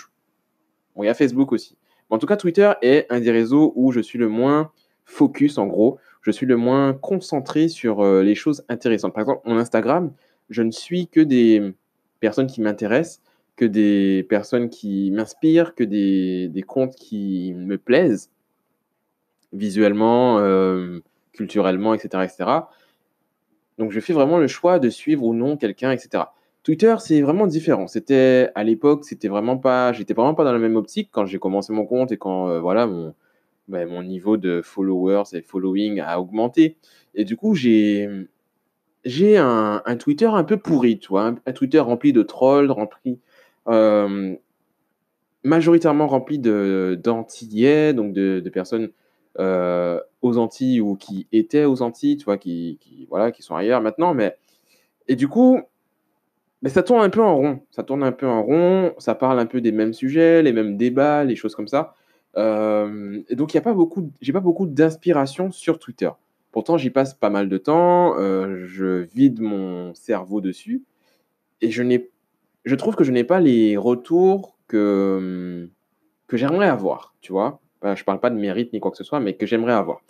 il 0.98 1.06
y 1.06 1.08
a 1.08 1.14
Facebook 1.14 1.50
aussi. 1.52 1.76
en 2.10 2.18
tout 2.18 2.26
cas, 2.26 2.36
Twitter 2.36 2.72
est 2.80 3.06
un 3.10 3.20
des 3.20 3.32
réseaux 3.32 3.72
où 3.74 3.90
je 3.90 4.00
suis 4.00 4.18
le 4.18 4.28
moins 4.28 4.70
focus, 5.04 5.58
en 5.58 5.66
gros. 5.66 5.98
Je 6.22 6.30
suis 6.30 6.46
le 6.46 6.56
moins 6.56 6.92
concentré 6.92 7.66
sur 7.66 8.00
euh, 8.00 8.22
les 8.22 8.36
choses 8.36 8.64
intéressantes. 8.68 9.14
Par 9.14 9.22
exemple, 9.22 9.40
mon 9.46 9.56
Instagram, 9.56 10.12
je 10.48 10.62
ne 10.62 10.70
suis 10.70 11.08
que 11.08 11.20
des 11.20 11.74
personnes 12.20 12.46
qui 12.46 12.60
m'intéressent, 12.60 13.20
que 13.58 13.64
des 13.64 14.24
personnes 14.28 14.70
qui 14.70 15.10
m'inspirent, 15.10 15.74
que 15.74 15.82
des, 15.82 16.64
comptes 16.66 16.94
qui 16.94 17.52
me 17.54 17.76
plaisent 17.76 18.30
visuellement, 19.52 20.38
euh, 20.38 21.00
culturellement, 21.32 21.92
etc., 21.92 22.24
etc. 22.24 22.50
Donc, 23.78 23.90
je 23.90 23.98
fais 23.98 24.12
vraiment 24.12 24.38
le 24.38 24.46
choix 24.46 24.78
de 24.78 24.88
suivre 24.88 25.24
ou 25.24 25.34
non 25.34 25.56
quelqu'un, 25.56 25.90
etc. 25.90 26.24
Twitter, 26.62 26.94
c'est 27.00 27.20
vraiment 27.20 27.48
différent. 27.48 27.88
C'était 27.88 28.50
à 28.54 28.62
l'époque, 28.62 29.04
c'était 29.04 29.28
vraiment 29.28 29.58
pas, 29.58 29.92
j'étais 29.92 30.14
vraiment 30.14 30.34
pas 30.34 30.44
dans 30.44 30.52
la 30.52 30.58
même 30.60 30.76
optique 30.76 31.08
quand 31.10 31.26
j'ai 31.26 31.40
commencé 31.40 31.72
mon 31.72 31.84
compte 31.84 32.12
et 32.12 32.16
quand 32.16 32.48
euh, 32.48 32.60
voilà 32.60 32.86
mon, 32.86 33.14
ben, 33.66 33.88
mon 33.88 34.04
niveau 34.04 34.36
de 34.36 34.62
followers 34.62 35.24
et 35.32 35.42
following 35.42 36.00
a 36.00 36.20
augmenté. 36.20 36.76
Et 37.14 37.24
du 37.24 37.36
coup, 37.36 37.54
j'ai 37.54 38.08
j'ai 39.04 39.38
un, 39.38 39.82
un, 39.84 39.96
Twitter 39.96 40.26
un 40.26 40.44
peu 40.44 40.58
pourri, 40.58 40.98
tu 40.98 41.16
un, 41.16 41.34
Twitter 41.54 41.78
rempli 41.78 42.12
de 42.12 42.22
trolls, 42.22 42.70
rempli 42.70 43.18
euh, 43.68 44.34
majoritairement 45.44 46.06
rempli 46.06 46.38
de 46.38 46.98
d'antillais, 47.02 47.92
donc 47.92 48.12
de, 48.12 48.48
personnes 48.52 48.90
euh, 49.38 50.00
aux 50.22 50.38
Antilles 50.38 50.80
ou 50.80 50.96
qui 50.96 51.26
étaient 51.32 51.64
aux 51.64 51.82
Antilles, 51.82 52.16
tu 52.16 52.38
qui, 52.38 52.78
qui, 52.80 53.06
voilà, 53.08 53.30
qui 53.30 53.42
sont 53.42 53.56
ailleurs 53.56 53.80
maintenant. 53.80 54.14
Mais 54.14 54.36
et 55.06 55.16
du 55.16 55.28
coup, 55.28 55.60
mais 56.62 56.70
ça 56.70 56.82
tourne 56.82 57.02
un 57.02 57.10
peu 57.10 57.22
en 57.22 57.36
rond. 57.36 57.60
Ça 57.70 57.82
tourne 57.82 58.02
un 58.02 58.12
peu 58.12 58.26
en 58.26 58.42
rond, 58.42 58.94
ça 58.98 59.14
parle 59.14 59.38
un 59.38 59.46
peu 59.46 59.60
des 59.60 59.72
mêmes 59.72 59.94
sujets, 59.94 60.42
les 60.42 60.52
mêmes 60.52 60.76
débats, 60.76 61.24
les 61.24 61.36
choses 61.36 61.54
comme 61.54 61.68
ça. 61.68 61.94
Euh, 62.36 63.20
et 63.28 63.36
donc, 63.36 63.54
il 63.54 63.56
y 63.56 63.58
a 63.58 63.62
pas 63.62 63.74
beaucoup, 63.74 64.12
j'ai 64.20 64.32
pas 64.32 64.40
beaucoup 64.40 64.66
d'inspiration 64.66 65.50
sur 65.52 65.78
Twitter. 65.78 66.10
Pourtant, 66.52 66.76
j'y 66.78 66.90
passe 66.90 67.14
pas 67.14 67.30
mal 67.30 67.48
de 67.48 67.58
temps, 67.58 68.14
je 68.16 69.06
vide 69.14 69.40
mon 69.40 69.94
cerveau 69.94 70.40
dessus, 70.40 70.82
et 71.60 71.70
je 71.70 71.82
n'ai, 71.82 72.10
je 72.68 72.74
trouve 72.74 72.96
que 72.96 73.04
je 73.04 73.12
n'ai 73.12 73.24
pas 73.24 73.40
les 73.40 73.76
retours 73.76 74.58
que, 74.68 75.70
j'aimerais 76.30 76.68
avoir, 76.68 77.14
tu 77.20 77.32
vois. 77.32 77.60
Je 77.82 78.04
parle 78.04 78.20
pas 78.20 78.28
de 78.28 78.36
mérite 78.36 78.72
ni 78.72 78.80
quoi 78.80 78.90
que 78.90 78.96
ce 78.98 79.04
soit, 79.04 79.20
mais 79.20 79.34
que 79.34 79.46
j'aimerais 79.46 79.72
avoir. 79.72 80.02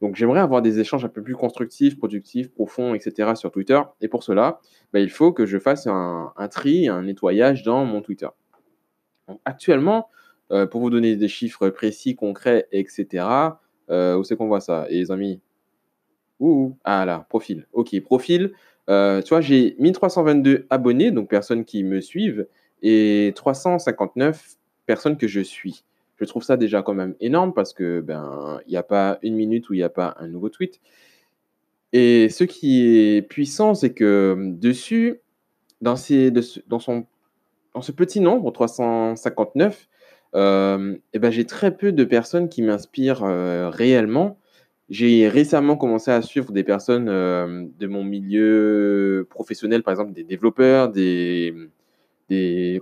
Donc 0.00 0.14
j'aimerais 0.14 0.40
avoir 0.40 0.62
des 0.62 0.78
échanges 0.78 1.04
un 1.04 1.08
peu 1.08 1.22
plus 1.22 1.34
constructifs, 1.34 1.96
productifs, 1.98 2.52
profonds, 2.52 2.94
etc. 2.94 3.34
sur 3.34 3.50
Twitter. 3.50 3.80
Et 4.00 4.08
pour 4.08 4.22
cela, 4.22 4.60
bah, 4.92 5.00
il 5.00 5.10
faut 5.10 5.32
que 5.32 5.46
je 5.46 5.58
fasse 5.58 5.88
un, 5.88 6.32
tri, 6.50 6.88
un 6.88 7.02
nettoyage 7.02 7.64
dans 7.64 7.84
mon 7.84 8.02
Twitter. 8.02 8.28
actuellement, 9.44 10.08
euh, 10.52 10.66
pour 10.66 10.80
vous 10.80 10.90
donner 10.90 11.16
des 11.16 11.28
chiffres 11.28 11.70
précis, 11.70 12.14
concrets, 12.14 12.68
etc., 12.70 13.26
euh, 13.90 14.16
où 14.16 14.22
c'est 14.22 14.36
qu'on 14.36 14.46
voit 14.46 14.60
ça? 14.60 14.86
Et 14.90 14.98
les 14.98 15.10
amis? 15.10 15.40
Ouh, 16.38 16.76
ah 16.84 17.04
là, 17.04 17.26
profil. 17.28 17.66
Ok, 17.72 17.98
profil. 18.02 18.52
Euh, 18.88 19.22
tu 19.22 19.30
vois, 19.30 19.40
j'ai 19.40 19.76
1322 19.78 20.66
abonnés, 20.70 21.10
donc 21.10 21.28
personnes 21.28 21.64
qui 21.64 21.82
me 21.84 22.00
suivent, 22.00 22.46
et 22.82 23.32
359 23.34 24.56
personnes 24.86 25.16
que 25.16 25.26
je 25.26 25.40
suis. 25.40 25.84
Je 26.18 26.24
trouve 26.24 26.42
ça 26.42 26.56
déjà 26.56 26.82
quand 26.82 26.94
même 26.94 27.14
énorme 27.20 27.52
parce 27.52 27.74
que 27.74 28.00
ben 28.00 28.60
il 28.66 28.70
n'y 28.70 28.76
a 28.76 28.82
pas 28.82 29.18
une 29.22 29.34
minute 29.34 29.68
où 29.68 29.74
il 29.74 29.78
n'y 29.78 29.82
a 29.82 29.90
pas 29.90 30.16
un 30.18 30.28
nouveau 30.28 30.48
tweet. 30.48 30.80
Et 31.92 32.28
ce 32.28 32.44
qui 32.44 32.86
est 32.86 33.22
puissant, 33.22 33.74
c'est 33.74 33.92
que 33.92 34.32
hum, 34.34 34.58
dessus, 34.58 35.20
dans, 35.80 35.96
ces, 35.96 36.30
dans, 36.66 36.78
son, 36.78 37.06
dans 37.74 37.82
ce 37.82 37.92
petit 37.92 38.20
nombre, 38.20 38.50
359, 38.50 39.88
euh, 40.34 40.96
eh 41.12 41.18
ben, 41.18 41.30
j'ai 41.30 41.46
très 41.46 41.76
peu 41.76 41.92
de 41.92 42.04
personnes 42.04 42.48
qui 42.48 42.62
m'inspirent 42.62 43.24
euh, 43.24 43.70
réellement. 43.70 44.38
J'ai 44.88 45.28
récemment 45.28 45.76
commencé 45.76 46.12
à 46.12 46.22
suivre 46.22 46.52
des 46.52 46.62
personnes 46.62 47.08
euh, 47.08 47.66
de 47.78 47.86
mon 47.88 48.04
milieu 48.04 49.26
professionnel, 49.28 49.82
par 49.82 49.92
exemple 49.92 50.12
des 50.12 50.22
développeurs, 50.22 50.90
des, 50.90 51.52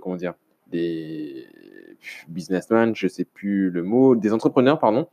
comment 0.01 0.15
dire, 0.15 0.35
des 0.67 1.47
businessmen, 2.27 2.95
je 2.95 3.07
sais 3.07 3.25
plus 3.25 3.71
le 3.71 3.81
mot, 3.81 4.15
des 4.15 4.33
entrepreneurs, 4.33 4.77
pardon, 4.79 5.07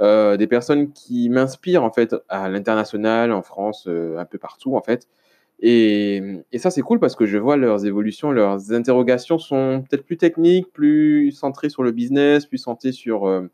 euh, 0.00 0.38
des 0.38 0.46
personnes 0.46 0.92
qui 0.92 1.28
m'inspirent 1.28 1.84
en 1.84 1.92
fait 1.92 2.16
à 2.30 2.48
l'international, 2.48 3.32
en 3.32 3.42
France, 3.42 3.84
euh, 3.86 4.16
un 4.18 4.24
peu 4.24 4.38
partout 4.38 4.74
en 4.74 4.82
fait. 4.82 5.06
Et, 5.60 6.22
ça, 6.56 6.70
c'est 6.70 6.82
cool 6.82 7.00
parce 7.00 7.16
que 7.16 7.26
je 7.26 7.36
vois 7.38 7.56
leurs 7.56 7.84
évolutions, 7.86 8.30
leurs 8.32 8.72
interrogations 8.72 9.38
sont 9.38 9.84
peut-être 9.88 10.04
plus 10.04 10.16
techniques, 10.16 10.72
plus 10.72 11.32
centrées 11.32 11.68
sur 11.68 11.82
le 11.82 11.92
business, 11.92 12.46
plus 12.46 12.58
centrées 12.58 12.92
sur, 12.92 13.48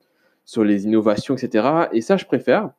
sur 0.44 0.64
les 0.64 0.84
innovations, 0.84 1.34
etc. 1.36 1.88
Et 1.92 2.02
ça, 2.02 2.16
je 2.16 2.26
préfère 2.26 2.70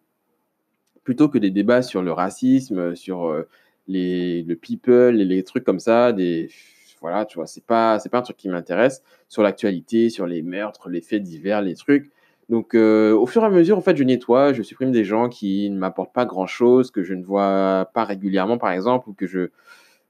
plutôt 1.05 1.29
que 1.29 1.37
des 1.37 1.51
débats 1.51 1.81
sur 1.81 2.01
le 2.01 2.11
racisme, 2.11 2.95
sur 2.95 3.33
les, 3.87 4.43
le 4.43 4.55
people 4.57 5.21
et 5.21 5.25
les 5.25 5.43
trucs 5.43 5.63
comme 5.63 5.79
ça, 5.79 6.11
des 6.11 6.49
voilà, 7.05 7.23
tu 7.25 7.35
vois, 7.35 7.45
c'est 7.45 7.63
pas, 7.63 7.99
c'est 7.99 8.09
pas 8.09 8.17
un 8.17 8.23
truc 8.23 8.35
qui 8.35 8.49
m'intéresse 8.49 9.03
sur 9.29 9.43
l'actualité, 9.43 10.09
sur 10.09 10.25
les 10.25 10.41
meurtres, 10.41 10.89
les 10.89 11.01
faits 11.01 11.21
divers, 11.21 11.61
les 11.61 11.75
trucs. 11.75 12.11
Donc, 12.49 12.73
euh, 12.73 13.13
au 13.13 13.27
fur 13.27 13.43
et 13.43 13.45
à 13.45 13.49
mesure, 13.51 13.77
en 13.77 13.81
fait, 13.81 13.95
je 13.95 14.03
nettoie, 14.03 14.53
je 14.53 14.63
supprime 14.63 14.91
des 14.91 15.03
gens 15.03 15.29
qui 15.29 15.69
ne 15.69 15.77
m'apportent 15.77 16.13
pas 16.13 16.25
grand-chose, 16.25 16.89
que 16.89 17.03
je 17.03 17.13
ne 17.13 17.23
vois 17.23 17.91
pas 17.93 18.05
régulièrement, 18.05 18.57
par 18.57 18.71
exemple, 18.71 19.07
ou 19.07 19.13
que 19.13 19.27
je, 19.27 19.49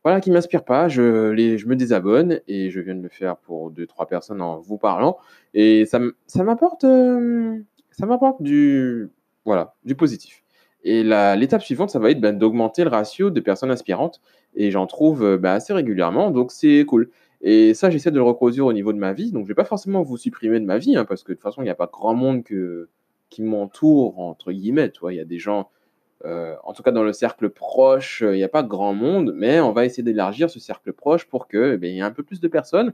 voilà, 0.04 0.22
qui 0.22 0.32
m'inspirent 0.32 0.64
pas. 0.64 0.88
Je, 0.88 1.32
les, 1.32 1.58
je 1.58 1.68
me 1.68 1.75
désabonne 1.75 2.40
et 2.48 2.70
je 2.70 2.80
viens 2.80 2.96
de 2.96 3.04
le 3.04 3.10
faire 3.10 3.36
pour 3.36 3.72
deux, 3.72 3.88
trois 3.88 4.08
personnes 4.08 4.42
en 4.42 4.60
vous 4.60 4.78
parlant. 4.78 5.18
Et 5.54 5.86
ça, 5.86 6.00
ça 6.28 6.44
m'apporte, 6.46 6.86
euh, 6.86 7.58
ça 7.92 8.06
m'apporte 8.06 8.42
du, 8.42 9.10
voilà, 9.44 9.75
du 9.84 9.96
positif. 9.96 10.45
Et 10.86 11.04
l'étape 11.04 11.63
suivante, 11.63 11.89
ça 11.89 11.98
va 11.98 12.12
être 12.12 12.22
ben, 12.22 12.38
d'augmenter 12.38 12.84
le 12.84 12.92
ratio 12.92 13.32
de 13.32 13.39
personnes 13.39 13.72
inspirantes. 13.72 14.22
Et 14.56 14.70
j'en 14.70 14.86
trouve 14.86 15.38
ben, 15.38 15.54
assez 15.54 15.74
régulièrement, 15.74 16.30
donc 16.30 16.51
c'est 16.51 16.86
cool. 16.86 17.10
Et 17.42 17.74
ça, 17.74 17.89
j'essaie 17.89 18.12
de 18.12 18.15
le 18.15 18.24
reproduire 18.24 18.68
au 18.68 18.74
niveau 18.74 18.94
de 18.94 19.00
ma 19.00 19.12
vie. 19.12 19.32
Donc, 19.32 19.42
je 19.42 19.46
ne 19.46 19.48
vais 19.48 19.56
pas 19.56 19.65
forcément 19.65 20.04
vous 20.04 20.18
supprimer 20.18 20.60
de 20.60 20.65
ma 20.65 20.77
vie, 20.77 20.96
hein, 20.96 21.06
parce 21.06 21.24
que 21.24 21.32
de 21.32 21.36
toute 21.36 21.44
façon, 21.44 21.62
il 21.62 21.65
n'y 21.65 21.72
a 21.72 21.75
pas 21.75 21.89
grand 21.92 22.13
monde 22.13 22.44
qui 22.44 23.44
m'entoure, 23.44 24.20
entre 24.20 24.51
guillemets. 24.51 24.92
Il 25.10 25.15
y 25.15 25.20
a 25.20 25.25
des 25.25 25.39
gens, 25.39 25.70
euh, 26.24 26.56
en 26.63 26.74
tout 26.74 26.84
cas 26.84 26.92
dans 26.92 27.04
le 27.04 27.13
cercle 27.13 27.50
proche, 27.50 28.24
il 28.25 28.38
n'y 28.38 28.44
a 28.44 28.50
pas 28.50 28.63
grand 28.63 28.94
monde, 28.94 29.34
mais 29.36 29.60
on 29.60 29.72
va 29.72 29.86
essayer 29.86 30.04
d'élargir 30.04 30.50
ce 30.50 30.60
cercle 30.60 30.94
proche 30.94 31.25
pour 31.25 31.48
qu'il 31.48 31.74
eh 31.74 31.77
ben, 31.77 31.94
y 31.94 31.98
ait 31.98 32.01
un 32.01 32.12
peu 32.12 32.24
plus 32.24 32.39
de 32.39 32.48
personnes 32.48 32.94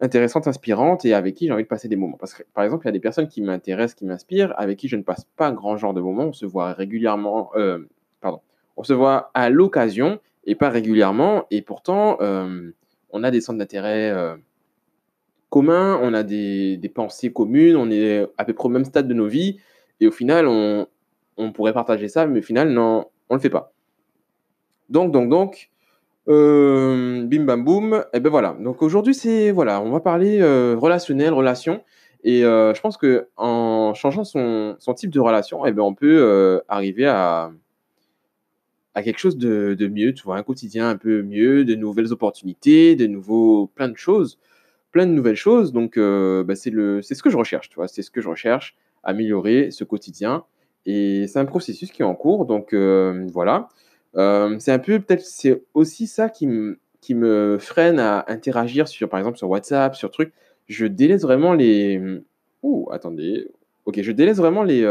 intéressantes, 0.00 0.46
inspirantes 0.46 1.04
et 1.04 1.14
avec 1.14 1.34
qui 1.34 1.46
j'ai 1.46 1.52
envie 1.52 1.62
de 1.62 1.68
passer 1.68 1.88
des 1.88 1.96
moments. 1.96 2.16
Parce 2.16 2.34
que, 2.34 2.42
par 2.54 2.64
exemple, 2.64 2.84
il 2.84 2.88
y 2.88 2.90
a 2.90 2.92
des 2.92 3.00
personnes 3.00 3.28
qui 3.28 3.42
m'intéressent, 3.42 3.94
qui 3.94 4.04
m'inspirent, 4.04 4.54
avec 4.56 4.78
qui 4.78 4.88
je 4.88 4.96
ne 4.96 5.02
passe 5.02 5.26
pas 5.36 5.50
grand 5.52 5.76
genre 5.76 5.94
de 5.94 6.00
moments. 6.00 6.24
On 6.24 6.32
se 6.32 6.46
voit 6.46 6.72
régulièrement, 6.72 7.50
euh, 7.56 7.78
pardon, 8.20 8.40
on 8.76 8.84
se 8.84 8.92
voit 8.92 9.30
à 9.34 9.50
l'occasion 9.50 10.20
et 10.44 10.54
pas 10.54 10.68
régulièrement. 10.68 11.46
Et 11.50 11.62
pourtant, 11.62 12.18
euh, 12.20 12.70
on 13.10 13.22
a 13.22 13.30
des 13.30 13.40
centres 13.40 13.58
d'intérêt 13.58 14.10
euh, 14.10 14.36
communs, 15.50 15.98
on 16.02 16.12
a 16.14 16.22
des, 16.22 16.92
pensées 16.94 17.32
communes, 17.32 17.76
on 17.76 17.90
est 17.90 18.26
à 18.38 18.44
peu 18.44 18.52
près 18.52 18.66
au 18.66 18.70
même 18.70 18.84
stade 18.84 19.08
de 19.08 19.14
nos 19.14 19.28
vies. 19.28 19.58
Et 20.00 20.06
au 20.06 20.12
final, 20.12 20.46
on, 20.48 20.86
pourrait 21.52 21.72
partager 21.72 22.08
ça, 22.08 22.26
mais 22.26 22.40
au 22.40 22.42
final, 22.42 22.70
non, 22.70 23.06
on 23.28 23.34
ne 23.34 23.38
le 23.38 23.42
fait 23.42 23.50
pas. 23.50 23.72
Donc, 24.88 25.12
donc, 25.12 25.28
donc, 25.28 25.70
euh, 26.28 27.24
bim 27.26 27.44
bam 27.44 27.64
boum, 27.64 28.04
et 28.12 28.20
ben 28.20 28.30
voilà. 28.30 28.56
Donc 28.60 28.82
aujourd'hui, 28.82 29.14
c'est 29.14 29.50
voilà, 29.50 29.80
on 29.80 29.90
va 29.90 30.00
parler 30.00 30.40
euh, 30.40 30.76
relationnel, 30.78 31.32
relation. 31.32 31.82
Et 32.24 32.40
je 32.40 32.80
pense 32.80 32.96
que 32.96 33.28
en 33.36 33.92
changeant 33.94 34.24
son, 34.24 34.76
type 34.96 35.10
de 35.10 35.20
relation, 35.20 35.66
et 35.66 35.72
ben 35.72 35.82
on 35.82 35.94
peut 35.94 36.62
arriver 36.68 37.06
à, 37.06 37.52
à 38.94 39.02
quelque 39.02 39.18
chose 39.18 39.36
de, 39.36 39.88
mieux, 39.88 40.14
tu 40.14 40.22
vois, 40.22 40.36
un 40.36 40.42
quotidien 40.42 40.88
un 40.88 40.96
peu 40.96 41.22
mieux, 41.22 41.64
de 41.64 41.74
nouvelles 41.74 42.12
opportunités, 42.12 42.96
de 42.96 43.06
nouveaux, 43.06 43.66
plein 43.74 43.88
de 43.88 43.96
choses, 43.96 44.38
plein 44.92 45.06
de 45.06 45.12
nouvelles 45.12 45.36
choses. 45.36 45.72
Donc, 45.72 45.96
euh, 45.96 46.44
bah, 46.44 46.54
c'est 46.54 46.70
le, 46.70 47.02
c'est 47.02 47.14
ce 47.14 47.22
que 47.22 47.30
je 47.30 47.36
recherche, 47.36 47.68
tu 47.68 47.76
vois, 47.76 47.88
c'est 47.88 48.02
ce 48.02 48.10
que 48.10 48.20
je 48.20 48.28
recherche, 48.28 48.76
améliorer 49.02 49.70
ce 49.72 49.84
quotidien. 49.84 50.44
Et 50.86 51.26
c'est 51.26 51.38
un 51.40 51.44
processus 51.44 51.90
qui 51.90 52.02
est 52.02 52.04
en 52.04 52.14
cours, 52.14 52.46
donc 52.46 52.72
euh, 52.72 53.26
voilà. 53.32 53.68
Euh, 54.16 54.56
c'est 54.58 54.72
un 54.72 54.78
peu, 54.78 55.00
peut-être, 55.00 55.24
c'est 55.24 55.62
aussi 55.74 56.06
ça 56.06 56.28
qui 56.28 56.46
me, 56.46 56.78
freine 57.58 57.98
à 57.98 58.24
interagir 58.28 58.88
sur, 58.88 59.08
par 59.08 59.18
exemple, 59.18 59.38
sur 59.38 59.48
WhatsApp, 59.48 59.94
sur 59.96 60.10
trucs. 60.10 60.32
Je 60.68 60.86
délaisse 60.86 61.22
vraiment 61.22 61.52
les. 61.52 62.00
Ouh, 62.62 62.88
attendez. 62.90 63.48
Ok, 63.84 64.00
je 64.00 64.12
délaisse 64.12 64.38
vraiment 64.38 64.62
les 64.62 64.84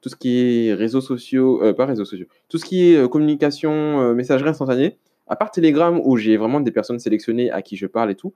tout 0.00 0.08
ce 0.08 0.16
qui 0.16 0.68
est 0.68 0.74
réseaux 0.74 1.00
sociaux, 1.00 1.62
euh, 1.62 1.72
pas 1.72 1.86
réseaux 1.86 2.04
sociaux, 2.04 2.26
tout 2.48 2.58
ce 2.58 2.64
qui 2.64 2.92
est 2.92 2.96
euh, 2.96 3.08
communication, 3.08 4.00
euh, 4.00 4.14
messagerie 4.14 4.48
instantanée, 4.48 4.98
à 5.26 5.36
part 5.36 5.50
Telegram 5.50 6.00
où 6.02 6.16
j'ai 6.16 6.36
vraiment 6.36 6.60
des 6.60 6.70
personnes 6.70 6.98
sélectionnées 6.98 7.50
à 7.50 7.62
qui 7.62 7.76
je 7.76 7.86
parle 7.86 8.10
et 8.10 8.14
tout, 8.14 8.34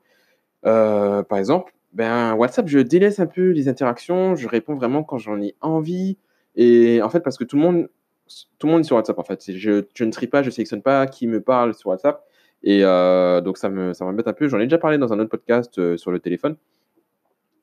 par 0.63 1.39
exemple, 1.39 1.75
ben, 1.93 2.35
WhatsApp, 2.35 2.69
je 2.69 2.79
délaisse 2.79 3.21
un 3.21 3.27
peu 3.27 3.51
les 3.51 3.69
interactions, 3.69 4.35
je 4.37 4.49
réponds 4.49 4.75
vraiment 4.75 5.03
quand 5.03 5.19
j'en 5.19 5.41
ai 5.41 5.55
envie. 5.61 6.17
Et 6.57 7.03
en 7.03 7.11
fait, 7.11 7.21
parce 7.21 7.37
que 7.37 7.45
tout 7.45 7.57
le 7.57 7.63
monde, 7.63 7.89
tout 8.59 8.67
le 8.67 8.73
monde 8.73 8.81
est 8.81 8.85
sur 8.85 8.97
WhatsApp, 8.97 9.19
en 9.19 9.25
fait. 9.25 9.53
Je, 9.53 9.85
ne 10.05 10.11
trie 10.11 10.27
pas, 10.27 10.43
je 10.43 10.51
sélectionne 10.51 10.83
pas 10.83 11.07
qui 11.07 11.27
me 11.27 11.41
parle 11.41 11.75
sur 11.75 11.91
WhatsApp. 11.91 12.25
Et 12.63 12.81
donc, 12.83 13.59
ça 13.59 13.69
me, 13.69 13.93
ça 13.93 14.05
m'embête 14.05 14.29
un 14.29 14.33
peu. 14.33 14.49
J'en 14.49 14.59
ai 14.59 14.65
déjà 14.65 14.79
parlé 14.79 14.99
dans 14.99 15.13
un 15.13 15.19
autre 15.19 15.31
podcast 15.31 15.97
sur 15.97 16.11
le 16.11 16.19
téléphone. 16.19 16.57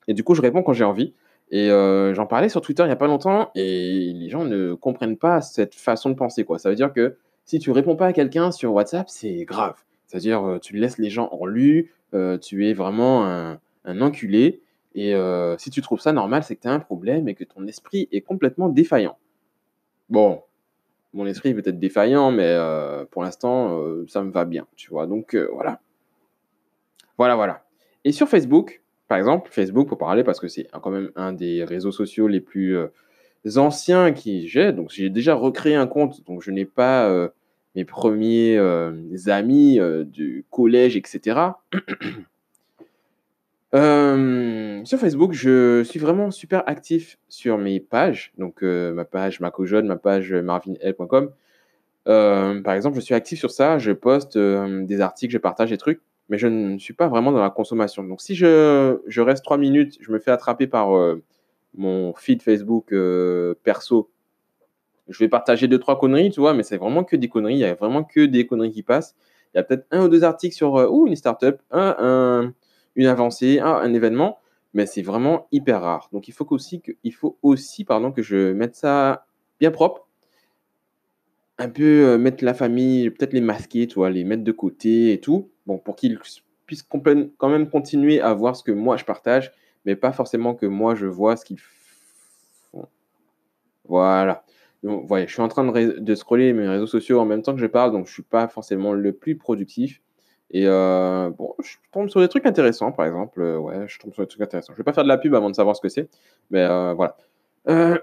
Et 0.07 0.13
du 0.13 0.23
coup, 0.23 0.35
je 0.35 0.41
réponds 0.41 0.63
quand 0.63 0.73
j'ai 0.73 0.83
envie. 0.83 1.13
Et 1.51 1.69
euh, 1.69 2.13
j'en 2.13 2.25
parlais 2.25 2.47
sur 2.47 2.61
Twitter 2.61 2.83
il 2.83 2.87
n'y 2.87 2.93
a 2.93 2.97
pas 2.97 3.07
longtemps 3.07 3.51
et 3.55 4.13
les 4.13 4.29
gens 4.29 4.45
ne 4.45 4.73
comprennent 4.73 5.17
pas 5.17 5.41
cette 5.41 5.75
façon 5.75 6.09
de 6.09 6.15
penser. 6.15 6.45
Quoi. 6.45 6.57
Ça 6.59 6.69
veut 6.69 6.75
dire 6.75 6.93
que 6.93 7.17
si 7.45 7.59
tu 7.59 7.71
réponds 7.71 7.97
pas 7.97 8.07
à 8.07 8.13
quelqu'un 8.13 8.51
sur 8.51 8.73
WhatsApp, 8.73 9.09
c'est 9.09 9.43
grave. 9.43 9.75
C'est-à-dire 10.07 10.47
euh, 10.47 10.59
tu 10.59 10.77
laisses 10.77 10.97
les 10.97 11.09
gens 11.09 11.27
en 11.33 11.45
lu, 11.45 11.93
euh, 12.13 12.37
tu 12.37 12.67
es 12.69 12.73
vraiment 12.73 13.25
un, 13.25 13.59
enculé. 13.85 14.61
Et 14.95 15.13
si 15.57 15.69
tu 15.69 15.81
trouves 15.81 16.01
ça 16.01 16.11
normal, 16.11 16.43
c'est 16.43 16.57
que 16.57 16.61
tu 16.61 16.67
as 16.67 16.73
un 16.73 16.79
problème 16.79 17.29
et 17.29 17.33
que 17.33 17.45
ton 17.45 17.65
esprit 17.65 18.09
est 18.11 18.19
complètement 18.19 18.67
défaillant. 18.67 19.17
Bon, 20.09 20.41
mon 21.13 21.25
esprit 21.25 21.49
est 21.49 21.53
peut-être 21.53 21.79
défaillant, 21.79 22.31
mais 22.31 22.57
pour 23.11 23.23
l'instant, 23.23 23.83
ça 24.07 24.23
me 24.23 24.31
va 24.31 24.45
bien. 24.45 24.67
Tu 24.75 24.89
vois, 24.89 25.07
donc 25.07 25.35
voilà. 25.35 25.79
Voilà, 27.17 27.35
voilà. 27.35 27.63
Et 28.03 28.11
sur 28.11 28.27
Facebook, 28.27 28.81
par 29.11 29.17
exemple, 29.17 29.49
Facebook, 29.51 29.89
pour 29.89 29.97
parler, 29.97 30.23
parce 30.23 30.39
que 30.39 30.47
c'est 30.47 30.67
quand 30.81 30.89
même 30.89 31.11
un 31.17 31.33
des 31.33 31.65
réseaux 31.65 31.91
sociaux 31.91 32.27
les 32.27 32.39
plus 32.39 32.77
euh, 32.77 32.87
anciens 33.57 34.13
qui 34.13 34.47
j'ai. 34.47 34.71
Donc, 34.71 34.89
j'ai 34.89 35.09
déjà 35.09 35.35
recréé 35.35 35.75
un 35.75 35.85
compte, 35.85 36.25
donc 36.25 36.41
je 36.41 36.49
n'ai 36.49 36.63
pas 36.63 37.09
euh, 37.09 37.27
mes 37.75 37.83
premiers 37.83 38.57
euh, 38.57 38.93
amis 39.27 39.79
du 40.05 40.45
collège, 40.49 40.95
etc. 40.95 41.39
sur 43.73 44.99
Facebook, 44.99 45.33
je 45.33 45.83
suis 45.83 45.99
vraiment 45.99 46.31
super 46.31 46.63
actif 46.67 47.17
sur 47.29 47.57
mes 47.57 47.79
pages. 47.79 48.33
Donc, 48.37 48.61
ma 48.61 49.05
page 49.05 49.39
Macojaune, 49.39 49.87
ma 49.87 49.97
page 49.97 50.33
marvinl.com. 50.33 51.31
par 52.05 52.73
exemple, 52.73 52.95
je 52.95 53.01
suis 53.01 53.15
actif 53.15 53.39
sur 53.39 53.51
ça. 53.51 53.77
Je 53.77 53.91
poste 53.91 54.37
des 54.37 55.01
articles, 55.01 55.31
je 55.31 55.37
partage 55.37 55.69
des 55.69 55.77
trucs 55.77 56.01
mais 56.31 56.37
je 56.37 56.47
ne 56.47 56.79
suis 56.79 56.93
pas 56.93 57.09
vraiment 57.09 57.33
dans 57.33 57.41
la 57.41 57.49
consommation. 57.49 58.03
Donc 58.05 58.21
si 58.21 58.35
je, 58.35 59.19
reste 59.19 59.43
trois 59.43 59.57
minutes, 59.57 59.97
je 59.99 60.13
me 60.13 60.17
fais 60.17 60.31
attraper 60.31 60.65
par 60.65 60.95
euh, 60.95 61.21
mon 61.75 62.13
feed 62.13 62.41
Facebook 62.41 62.93
euh, 62.93 63.53
perso, 63.63 64.09
je 65.09 65.19
vais 65.19 65.27
partager 65.27 65.67
deux, 65.67 65.77
trois 65.77 65.99
conneries, 65.99 66.31
tu 66.31 66.39
vois, 66.39 66.53
mais 66.53 66.63
c'est 66.63 66.77
vraiment 66.77 67.03
que 67.03 67.17
des 67.17 67.27
conneries, 67.27 67.55
il 67.55 67.59
y 67.59 67.65
a 67.65 67.73
vraiment 67.73 68.05
que 68.05 68.25
des 68.25 68.47
conneries 68.47 68.71
qui 68.71 68.81
passent. 68.81 69.13
Il 69.53 69.57
y 69.57 69.59
a 69.59 69.63
peut-être 69.63 69.85
un 69.91 70.05
ou 70.05 70.07
deux 70.07 70.23
articles 70.23 70.55
sur 70.55 70.77
euh, 70.77 70.87
ou 70.87 71.05
une 71.05 71.17
startup, 71.17 71.59
un, 71.69 72.53
une 72.95 73.07
avancée, 73.07 73.59
un, 73.59 73.93
événement, 73.93 74.39
mais 74.73 74.85
c'est 74.85 75.01
vraiment 75.01 75.47
hyper 75.51 75.81
rare. 75.81 76.09
Donc 76.11 76.27
il 76.27 76.33
faut 76.33 76.47
aussi 76.51 76.81
que, 76.81 76.91
il 77.03 77.13
faut 77.13 77.37
aussi 77.41 77.85
pardon, 77.85 78.11
que 78.11 78.21
je 78.21 78.53
mette 78.53 78.75
ça 78.75 79.25
bien 79.59 79.71
propre 79.71 80.07
un 81.61 81.69
peu 81.69 82.17
mettre 82.17 82.43
la 82.43 82.53
famille, 82.53 83.09
peut-être 83.11 83.33
les 83.33 83.41
masquer, 83.41 83.87
tu 83.87 83.99
les 84.09 84.23
mettre 84.23 84.43
de 84.43 84.51
côté 84.51 85.13
et 85.13 85.19
tout, 85.19 85.51
bon, 85.67 85.77
pour 85.77 85.95
qu'ils 85.95 86.17
puissent 86.65 86.83
quand 86.83 87.49
même 87.49 87.69
continuer 87.69 88.19
à 88.19 88.33
voir 88.33 88.55
ce 88.55 88.63
que 88.63 88.71
moi 88.71 88.97
je 88.97 89.05
partage, 89.05 89.51
mais 89.85 89.95
pas 89.95 90.11
forcément 90.11 90.55
que 90.55 90.65
moi 90.65 90.95
je 90.95 91.05
vois 91.05 91.35
ce 91.37 91.45
qu'ils 91.45 91.59
font. 91.59 92.87
Voilà. 93.85 94.43
Donc, 94.83 95.05
voilà, 95.07 95.27
je 95.27 95.31
suis 95.31 95.41
en 95.41 95.47
train 95.47 95.63
de, 95.63 95.99
de, 95.99 96.15
scroller 96.15 96.53
mes 96.53 96.67
réseaux 96.67 96.87
sociaux 96.87 97.19
en 97.19 97.25
même 97.25 97.43
temps 97.43 97.53
que 97.53 97.59
je 97.59 97.67
parle, 97.67 97.91
donc 97.91 98.07
je 98.07 98.13
suis 98.13 98.23
pas 98.23 98.47
forcément 98.47 98.93
le 98.93 99.11
plus 99.13 99.37
productif. 99.37 100.01
Et 100.53 100.65
bon, 100.65 101.55
je 101.63 101.77
tombe 101.91 102.09
sur 102.09 102.19
des 102.19 102.27
trucs 102.27 102.45
intéressants, 102.45 102.91
par 102.91 103.05
exemple. 103.05 103.41
ouais, 103.41 103.87
je 103.87 103.99
tombe 103.99 104.13
sur 104.13 104.23
des 104.23 104.27
trucs 104.27 104.41
intéressants. 104.41 104.73
Je 104.73 104.77
vais 104.77 104.83
pas 104.83 104.93
faire 104.93 105.03
de 105.03 105.09
la 105.09 105.17
pub 105.17 105.33
avant 105.33 105.49
de 105.49 105.55
savoir 105.55 105.75
ce 105.75 105.81
que 105.81 105.89
c'est, 105.89 106.09
mais 106.49 106.67
voilà. 106.93 107.17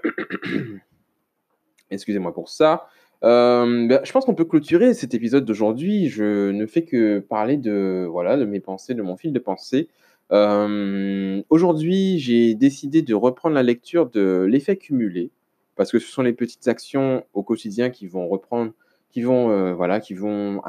Excusez-moi 1.91 2.33
pour 2.33 2.49
ça. 2.49 2.87
Euh, 3.23 3.87
bah, 3.87 4.01
je 4.03 4.11
pense 4.11 4.25
qu'on 4.25 4.35
peut 4.35 4.45
clôturer 4.45 4.93
cet 4.93 5.13
épisode 5.13 5.45
d'aujourd'hui. 5.45 6.07
Je 6.07 6.51
ne 6.51 6.65
fais 6.65 6.83
que 6.83 7.19
parler 7.19 7.57
de, 7.57 8.07
voilà, 8.09 8.37
de 8.37 8.45
mes 8.45 8.59
pensées, 8.59 8.93
de 8.93 9.01
mon 9.01 9.17
fil 9.17 9.33
de 9.33 9.39
pensée. 9.39 9.89
Euh, 10.31 11.41
aujourd'hui, 11.49 12.19
j'ai 12.19 12.53
décidé 12.53 13.01
de 13.01 13.15
reprendre 13.15 13.55
la 13.55 13.63
lecture 13.63 14.09
de 14.09 14.45
l'effet 14.47 14.77
cumulé 14.77 15.31
parce 15.75 15.91
que 15.91 15.99
ce 15.99 16.11
sont 16.11 16.21
les 16.21 16.33
petites 16.33 16.67
actions 16.67 17.25
au 17.33 17.41
quotidien 17.41 17.89
qui 17.89 18.07
vont 18.07 18.27
reprendre, 18.27 18.73
qui 19.09 19.21
vont, 19.21 19.49
euh, 19.49 19.73
voilà, 19.73 19.99
qui 19.99 20.13
vont, 20.13 20.61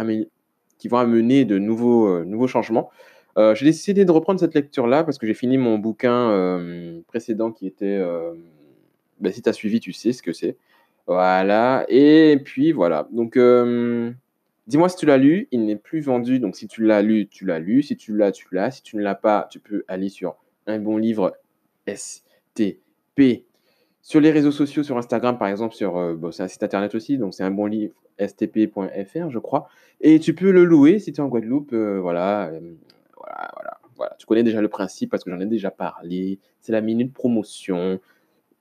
qui 0.80 0.88
vont 0.88 0.98
amener 0.98 1.44
de 1.44 1.58
nouveaux, 1.58 2.24
nouveaux 2.24 2.48
changements. 2.48 2.90
j'ai 3.36 3.64
décidé 3.64 4.04
de 4.04 4.10
reprendre 4.10 4.40
cette 4.40 4.54
lecture-là 4.54 5.04
parce 5.04 5.18
que 5.18 5.26
j'ai 5.26 5.34
fini 5.34 5.58
mon 5.58 5.78
bouquin 5.78 7.00
précédent 7.06 7.52
qui 7.52 7.68
était, 7.68 8.02
bah, 9.20 9.30
si 9.30 9.42
tu 9.42 9.48
as 9.48 9.52
suivi, 9.52 9.78
tu 9.78 9.92
sais 9.92 10.12
ce 10.12 10.22
que 10.22 10.32
c'est. 10.32 10.56
Voilà, 11.06 11.84
et 11.88 12.38
puis 12.44 12.72
voilà. 12.72 13.08
Donc, 13.10 13.36
euh, 13.36 14.12
dis-moi 14.66 14.88
si 14.88 14.96
tu 14.96 15.06
l'as 15.06 15.18
lu, 15.18 15.48
il 15.50 15.64
n'est 15.64 15.76
plus 15.76 16.00
vendu. 16.00 16.38
Donc, 16.38 16.56
si 16.56 16.68
tu 16.68 16.84
l'as 16.84 17.02
lu, 17.02 17.26
tu 17.28 17.44
l'as 17.44 17.58
lu. 17.58 17.82
Si 17.82 17.96
tu 17.96 18.16
l'as, 18.16 18.32
tu 18.32 18.46
l'as. 18.52 18.70
Si 18.70 18.82
tu 18.82 18.96
ne 18.96 19.02
l'as 19.02 19.14
pas, 19.14 19.48
tu 19.50 19.58
peux 19.58 19.84
aller 19.88 20.08
sur 20.08 20.36
un 20.66 20.78
bon 20.78 20.96
livre 20.96 21.36
STP. 21.88 23.44
Sur 24.02 24.20
les 24.20 24.30
réseaux 24.30 24.50
sociaux, 24.50 24.82
sur 24.82 24.96
Instagram 24.96 25.38
par 25.38 25.48
exemple, 25.48 25.74
sur, 25.74 25.96
euh, 25.98 26.16
c'est 26.30 26.42
un 26.42 26.48
site 26.48 26.62
internet 26.62 26.94
aussi, 26.94 27.18
donc 27.18 27.34
c'est 27.34 27.44
un 27.44 27.50
bon 27.50 27.66
livre 27.66 27.94
stp.fr, 28.18 29.30
je 29.30 29.38
crois. 29.38 29.68
Et 30.00 30.18
tu 30.20 30.34
peux 30.34 30.50
le 30.50 30.64
louer 30.64 30.98
si 30.98 31.12
tu 31.12 31.20
es 31.20 31.24
en 31.24 31.28
Guadeloupe. 31.28 31.72
Euh, 31.72 32.00
voilà, 32.00 32.50
voilà, 33.16 33.50
voilà, 33.54 33.80
voilà. 33.96 34.16
Tu 34.18 34.26
connais 34.26 34.42
déjà 34.42 34.60
le 34.60 34.68
principe 34.68 35.10
parce 35.10 35.24
que 35.24 35.30
j'en 35.30 35.40
ai 35.40 35.46
déjà 35.46 35.70
parlé. 35.70 36.38
C'est 36.60 36.72
la 36.72 36.80
minute 36.80 37.12
promotion. 37.12 38.00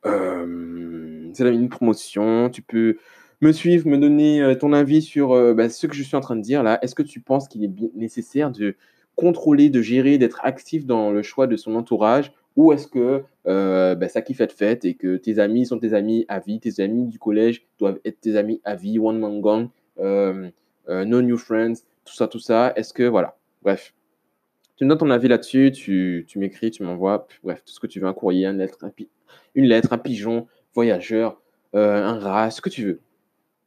Euh, 0.05 1.29
c'est 1.33 1.47
une 1.47 1.69
promotion. 1.69 2.49
Tu 2.49 2.61
peux 2.61 2.97
me 3.41 3.51
suivre, 3.51 3.87
me 3.87 3.97
donner 3.97 4.41
euh, 4.41 4.55
ton 4.55 4.73
avis 4.73 5.01
sur 5.01 5.31
euh, 5.31 5.53
bah, 5.53 5.69
ce 5.69 5.87
que 5.87 5.95
je 5.95 6.03
suis 6.03 6.15
en 6.15 6.21
train 6.21 6.35
de 6.35 6.41
dire 6.41 6.63
là. 6.63 6.79
Est-ce 6.81 6.95
que 6.95 7.03
tu 7.03 7.19
penses 7.19 7.47
qu'il 7.47 7.63
est 7.63 7.71
nécessaire 7.95 8.51
de 8.51 8.75
contrôler, 9.19 9.69
de 9.69 9.81
gérer, 9.81 10.17
d'être 10.17 10.39
actif 10.43 10.85
dans 10.85 11.11
le 11.11 11.21
choix 11.21 11.45
de 11.45 11.57
son 11.57 11.75
entourage? 11.75 12.31
Ou 12.55 12.71
est-ce 12.71 12.87
que 12.87 13.23
euh, 13.47 13.95
ben, 13.95 14.07
ça 14.07 14.21
être 14.21 14.53
fait 14.53 14.85
et 14.85 14.93
que 14.95 15.17
tes 15.17 15.39
amis 15.39 15.65
sont 15.65 15.77
tes 15.77 15.93
amis 15.93 16.25
à 16.29 16.39
vie, 16.39 16.59
tes 16.61 16.81
amis 16.81 17.05
du 17.05 17.19
collège 17.19 17.67
doivent 17.79 17.99
être 18.05 18.21
tes 18.21 18.37
amis 18.37 18.61
à 18.63 18.75
vie, 18.75 18.97
one 18.97 19.19
man 19.19 19.41
gang, 19.41 19.67
euh, 19.99 20.49
euh, 20.87 21.03
no 21.03 21.21
new 21.21 21.37
friends, 21.37 21.83
tout 22.05 22.13
ça, 22.13 22.27
tout 22.27 22.39
ça. 22.39 22.71
Est-ce 22.77 22.93
que, 22.93 23.03
voilà, 23.03 23.37
bref. 23.61 23.93
Tu 24.77 24.85
me 24.85 24.89
donnes 24.89 24.99
ton 24.99 25.09
avis 25.09 25.27
là-dessus, 25.27 25.73
tu, 25.73 26.23
tu 26.25 26.39
m'écris, 26.39 26.71
tu 26.71 26.83
m'envoies, 26.83 27.27
bref, 27.43 27.61
tout 27.65 27.73
ce 27.73 27.81
que 27.81 27.87
tu 27.87 27.99
veux, 27.99 28.07
un 28.07 28.13
courrier, 28.13 28.45
une 28.45 28.57
lettre, 28.57 28.77
un, 28.83 28.91
une 29.53 29.65
lettre, 29.65 29.91
un 29.91 29.97
pigeon, 29.97 30.47
voyageur, 30.73 31.41
un 31.73 32.17
rat, 32.17 32.51
ce 32.51 32.61
que 32.61 32.69
tu 32.69 32.85
veux. 32.85 33.01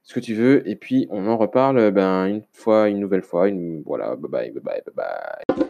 Ce 0.05 0.15
que 0.15 0.21
tu 0.21 0.35
veux, 0.35 0.69
et 0.69 0.77
puis 0.77 1.07
on 1.11 1.27
en 1.29 1.37
reparle 1.37 1.91
ben, 1.93 2.27
une 2.27 2.43
fois, 2.53 2.89
une 2.89 2.99
nouvelle 2.99 3.23
fois. 3.23 3.49
Voilà, 3.87 4.17
bye 4.17 4.31
bye, 4.31 4.51
bye 4.51 4.63
bye, 4.63 4.83
bye 4.95 4.95
bye. 5.57 5.67